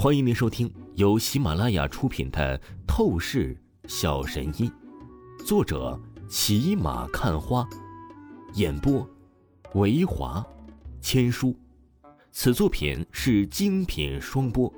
[0.00, 2.56] 欢迎您收听由喜马拉雅出品的
[2.86, 4.70] 《透视小神医》，
[5.44, 7.68] 作者骑马看花，
[8.54, 9.04] 演播
[9.74, 10.46] 维华
[11.00, 11.52] 千书。
[12.30, 14.72] 此作品是精品双播。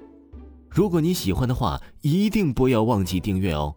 [0.70, 3.76] 如果你喜欢的话，一定不要忘记订阅哦。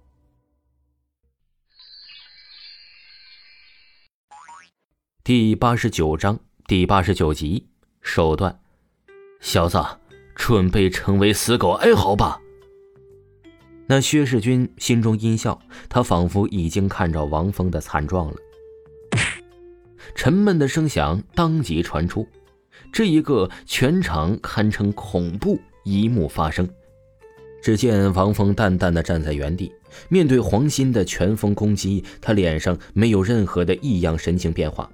[5.26, 7.68] 第八十九章第八十九集
[8.02, 8.62] 手段，
[9.42, 9.78] 小子。
[10.36, 12.40] 准备成为死狗哀嚎吧！
[13.86, 15.60] 那薛世军心中阴笑，
[15.90, 18.36] 他仿佛已经看着王峰的惨状了。
[20.16, 22.28] 沉闷的声响当即传出，
[22.92, 26.68] 这一个全场堪称恐怖一幕发生。
[27.62, 29.72] 只见王峰淡淡的站在原地，
[30.10, 34.90] 面对黄鑫的拳风攻击，他脸上没有任何的异样神情变化，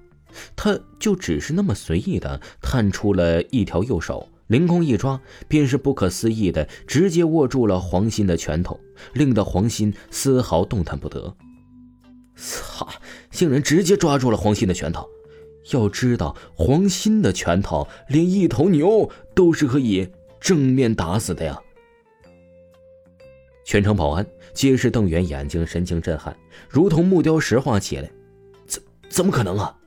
[0.56, 4.28] 他就只是那么随意的探出了一条右手。
[4.50, 8.80] 凌空一抓，便是不可思议的，直接握住了黄鑫的拳头，
[9.14, 11.36] 令得黄鑫丝毫动弹不得。
[12.36, 12.88] 操！
[13.30, 15.08] 竟然直接抓住了黄鑫的拳头。
[15.72, 21.60] 要知道，黄鑫的拳头连一头牛都是可以正面打死的呀！
[23.64, 26.36] 全场保安皆是瞪圆眼睛，神情震撼，
[26.68, 28.10] 如同木雕石化起来。
[28.66, 29.78] 怎怎么可能啊？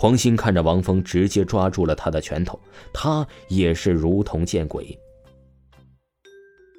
[0.00, 2.58] 黄鑫看着王峰直接抓住了他的拳头，
[2.90, 4.98] 他也是如同见鬼。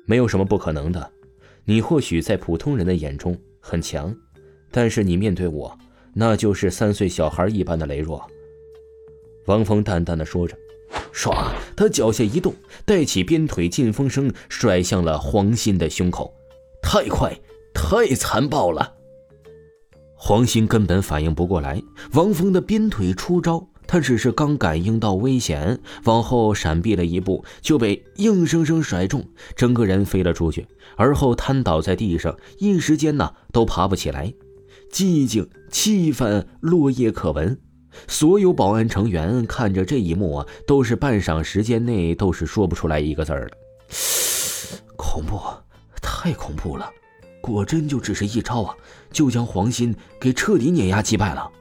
[0.08, 1.11] 没有什么不可能的，
[1.63, 4.11] 你或许在普通人的眼中很强，
[4.72, 5.78] 但是你面对我，
[6.16, 8.28] 那就是三岁小孩一般的羸弱。
[9.45, 10.58] 王峰淡淡的说着，
[11.13, 12.52] 唰，他脚下一动，
[12.85, 16.33] 带起鞭腿劲风声，甩向了黄鑫的胸口，
[16.81, 17.39] 太快，
[17.72, 18.95] 太残暴了。
[20.23, 21.81] 黄鑫根本反应不过来，
[22.14, 34.31] 王峰的鞭腿出招，他只是刚感应到危险，往后闪避了一步，就被硬生生甩中，整个人飞了出去，而后瘫倒在地上，一时间呢都爬不起来。
[34.91, 37.59] 寂静，气氛落叶可闻。
[38.07, 43.57] 所有保安成员看着这一幕啊，都是半晌时间内都是说不出来一个字儿了。
[44.95, 45.41] 恐怖，
[46.00, 46.88] 太恐怖了。
[47.41, 48.75] 果真就只是一招啊，
[49.12, 51.52] 就将黄鑫给彻底碾压击败了。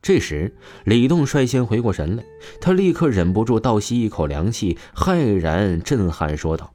[0.00, 2.24] 这时，李栋率先回过神来，
[2.60, 6.72] 他立刻忍不住倒吸一口凉气，骇然震撼说道。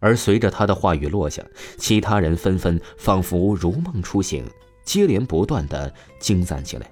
[0.00, 1.42] 而随着他的话语落下，
[1.78, 4.44] 其他人纷纷仿佛如梦初醒，
[4.84, 6.90] 接连不断的惊赞起来。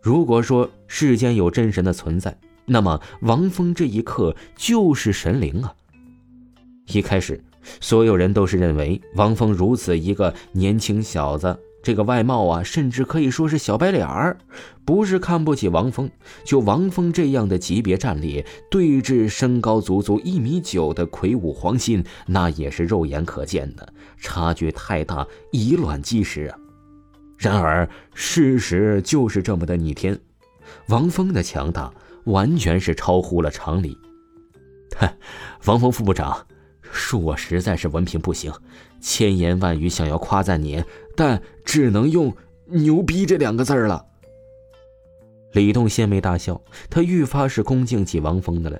[0.00, 5.74] 如果说世间有真神的存在，那么王峰这一刻就是神灵啊！
[6.86, 7.42] 一开始。
[7.80, 14.36] 所有人都是认为王峰如此一个年轻小子，这个外貌啊，甚至可以说是小白脸儿，
[14.84, 16.10] 不是看不起王峰，
[16.44, 26.56] 就王峰这样的级别战力，对峙身高足足一米九的魁梧黄鑫，那也是肉眼可见的，差距太大，以卵击石啊！
[27.36, 30.16] 然而事实就是这么的逆天，
[30.88, 31.92] 王峰的强大
[32.24, 33.98] 完全是超乎了常理。
[34.96, 35.08] 哼，
[35.64, 36.46] 王峰副部长。
[36.92, 38.52] 恕我实在是文凭不行，
[39.00, 40.84] 千言万语想要夸赞你，
[41.16, 42.34] 但只能用
[42.66, 44.04] “牛逼”这两个字了。
[45.52, 48.78] 李栋鲜媚大笑，他愈发是恭敬起王峰的了。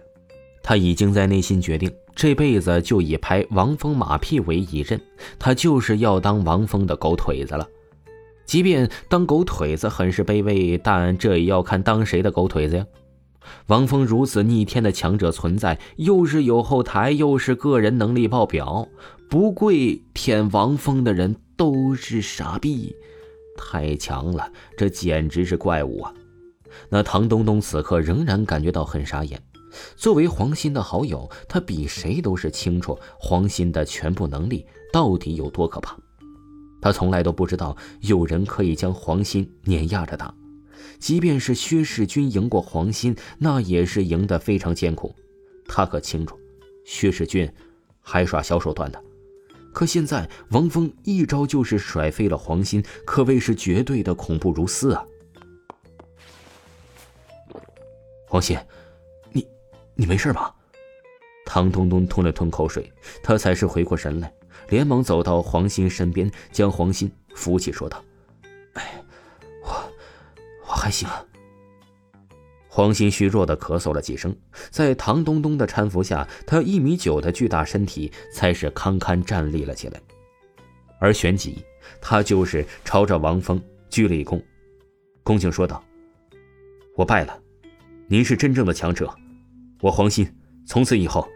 [0.62, 5.00] 他已经在内心决定，这辈子就以拍王峰马屁为一任，
[5.38, 7.66] 他就是要当王峰的狗腿子了。
[8.44, 12.86] 即便当狗腿子很是卑微，但这也要看当谁的狗腿子呀。
[13.66, 18.88] 王峰如此逆天的强者存在，又是有后台，又是个人能力爆表，
[19.28, 22.94] 不跪舔王峰的人都是傻逼，
[23.56, 26.12] 太强了，这简直是怪物啊！
[26.88, 29.40] 那唐东东此刻仍然感觉到很傻眼。
[29.96, 35.96] 作为黄鑫的好友，他比谁都是清楚黄鑫的全部能力到底有多可怕。
[36.80, 40.34] 他从来都不知道有人可以将黄鑫碾压着打。
[40.98, 45.14] 即便是薛世军赢过黄鑫，那也是赢得非常艰苦。
[45.66, 46.38] 他可清楚，
[46.84, 47.50] 薛世军
[48.00, 49.02] 还耍小手段的。
[49.72, 55.06] 可现在王峰一招就是甩飞了黄鑫，可谓是绝对的恐怖如斯啊！
[58.28, 58.58] 黄鑫，
[59.30, 59.46] 你
[59.94, 60.54] 你没事吧？
[61.46, 62.92] 唐东东吞了吞口水，
[63.22, 64.32] 他才是回过神来，
[64.68, 68.02] 连忙走到黄鑫身边，将黄鑫扶起，说道。
[70.82, 71.08] 还行。
[72.66, 74.34] 黄鑫虚弱的咳嗽了几声，
[74.70, 80.00] 在唐东东的搀扶下，他一米九的巨大身体才是堪堪站立了起来。
[80.98, 81.62] 而旋即，
[82.00, 84.42] 他就是朝着王峰鞠了一躬，
[85.22, 85.80] 恭敬说道
[86.96, 87.40] ：“我败了，
[88.08, 89.08] 您是真正的强者，
[89.80, 90.26] 我黄鑫
[90.66, 91.28] 从此以后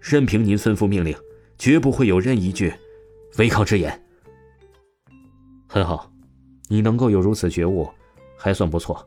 [0.00, 1.16] 任凭您吩咐命令，
[1.58, 2.72] 绝不会有任一句
[3.38, 4.04] 违抗之言。
[5.68, 6.10] 很好，
[6.68, 7.88] 你能够有如此觉悟，
[8.40, 9.06] 还算不错。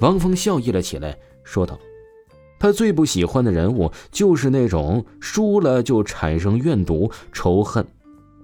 [0.00, 1.78] 王峰笑意了起来，说道
[2.58, 7.86] ：“他最不喜欢的人物就是那种输了就产生怨毒仇恨。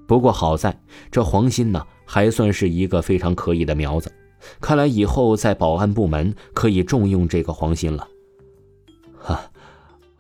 [0.06, 0.81] 不过好在
[1.11, 4.12] 这黄鑫呢，还算是一个非常可以的苗子。
[4.61, 8.06] 看来以后在保安部门可以重用这个黄鑫了。”
[9.19, 9.50] 哈，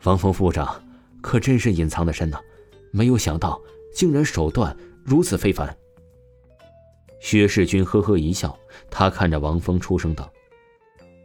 [0.02, 0.82] 王峰副长
[1.22, 2.38] 可真是隐藏的深呐，
[2.90, 3.60] 没有想到
[3.94, 5.76] 竟然手段如此非凡。
[7.24, 8.54] 薛世军呵呵一笑，
[8.90, 10.30] 他看着王峰，出声道：“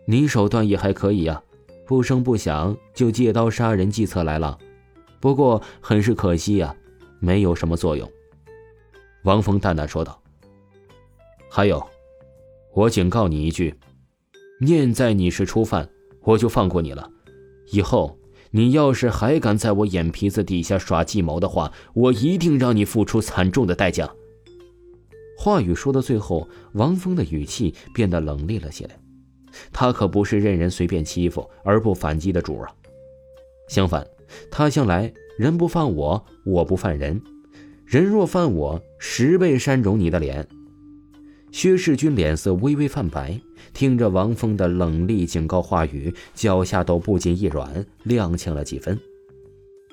[0.08, 1.44] 你手段也还可以呀，
[1.86, 4.58] 不声不响就借刀杀人计策来了。
[5.20, 6.74] 不过很是可惜呀，
[7.20, 8.10] 没有什么作用。”
[9.26, 10.18] 王峰淡淡说道
[11.52, 11.86] ：“还有，
[12.74, 13.76] 我警告你一句，
[14.62, 15.90] 念在你是初犯，
[16.22, 17.12] 我就放过你了。
[17.74, 18.18] 以后
[18.52, 24.10] 你要是还敢在我眼皮子底下耍计谋的话，我一定让你付出惨重的代价。”
[25.42, 29.00] 话语说到最后，王峰的语气变得冷厉了起来。
[29.72, 32.70] 他可不是任人随便欺负而不反击的主啊！
[33.70, 34.06] 相反，
[34.52, 37.22] 他向来人不犯我，我不犯人。
[37.86, 40.46] 人若犯我，十倍扇肿你的脸。
[41.54, 43.40] 薛世军脸色微微泛白，
[43.74, 49.00] 听着王峰的冷厉警告话语，脚下都不禁一软，踉跄了几分。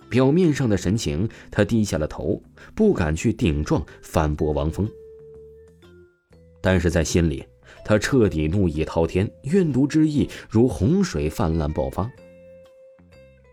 [0.09, 2.43] 表面上的神情，他低下了头，
[2.75, 4.91] 不敢去顶撞反驳王峰。
[6.61, 7.47] 但是在心里，
[7.85, 12.11] 他彻底怒意滔天，怨毒之意如洪水泛滥爆发。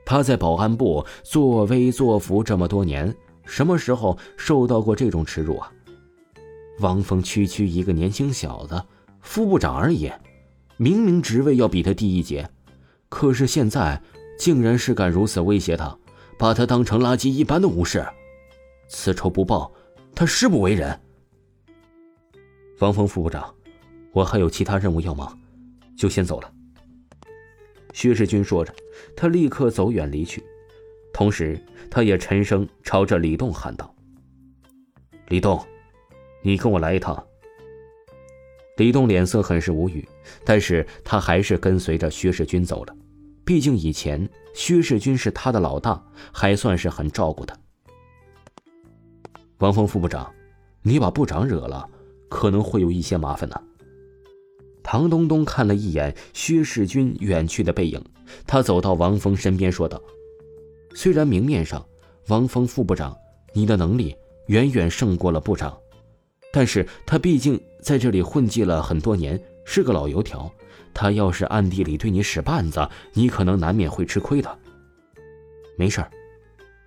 [0.06, 3.16] 他在保安部作威作福这么多年，
[3.46, 5.72] 什么时候受到过这种耻辱啊？
[6.80, 8.82] 王峰区区一个年轻小子，
[9.22, 10.12] 副部长而已，
[10.78, 12.50] 明明职位要比他低一截，
[13.10, 14.02] 可是现在
[14.38, 15.96] 竟然是敢如此威胁他，
[16.38, 18.06] 把他当成垃圾一般的无视，
[18.90, 19.72] 此仇不报，
[20.16, 21.00] 他誓不为人。
[22.80, 23.54] 王峰副部长，
[24.12, 25.38] 我还有其他任务要忙，
[25.96, 26.52] 就先走了。
[27.94, 28.74] 薛世军说着，
[29.16, 30.44] 他立刻走远离去，
[31.14, 33.94] 同时他也沉声朝着李栋喊道
[35.30, 35.64] ：“李栋，
[36.42, 37.24] 你跟我来一趟。”
[38.78, 40.08] 李栋脸色很是无语，
[40.44, 42.96] 但是他还是跟随着薛世军走了。
[43.46, 47.56] 毕竟以前薛世军是他的老大，还算是很照顾他。
[49.60, 50.34] 王峰副部长，
[50.82, 51.88] 你把部长惹了。
[52.44, 53.56] 可能会有一些麻烦呢。
[54.84, 58.04] 唐东东看了一眼薛世军远去的背影，
[58.46, 60.02] 他走到王峰身边说道
[60.94, 61.86] ：“虽然明面上，
[62.28, 63.16] 王峰副部长，
[63.54, 64.14] 你的能力
[64.48, 65.74] 远远胜过了部长，
[66.52, 70.52] 但是他毕竟在这里混迹了很多年，是个老油条。
[70.94, 74.60] 他要是暗地里对你使绊子，你可能难免会吃亏的。
[75.78, 76.12] 没事儿，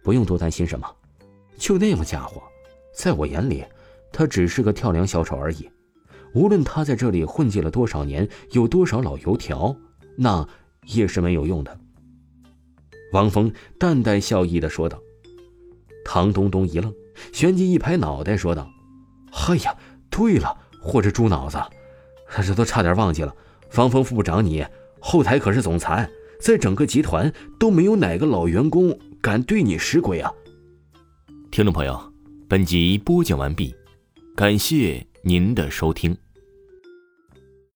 [0.05, 0.87] 不用多担心什么。
[1.57, 2.43] 就那么家伙，
[2.93, 3.65] 在我眼里……”
[4.13, 5.69] 他只是个跳梁小丑而已，
[6.35, 9.77] 无论他在这里混迹了多少年，有多少老油条，
[10.17, 10.47] 那
[10.87, 11.79] 也是没有用的。
[13.13, 14.99] 王峰淡淡笑意的说道。
[16.09, 16.95] 唐东东一愣，
[17.33, 18.71] 旋即一拍脑袋说道
[19.49, 19.77] ：“哎呀，
[20.09, 20.57] 对了，
[20.93, 21.59] 我这猪脑子，
[22.47, 23.35] 这都差点忘记了。
[23.75, 24.65] 王峰副部长，你
[25.01, 26.09] 后台可是总裁，
[26.41, 30.33] 在整个集团都没有哪个老员工敢对你使鬼啊！”
[31.51, 32.01] 听众朋友，
[32.49, 33.75] 本集播讲完毕。
[34.37, 36.26] 感谢您的收听。